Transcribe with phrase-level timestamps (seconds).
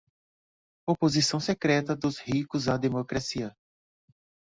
[0.89, 3.55] Oposição secreta dos ricos à democracia.